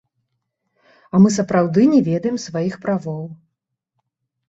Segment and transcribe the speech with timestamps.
[1.13, 3.25] А мы сапраўды не ведаем сваіх правоў.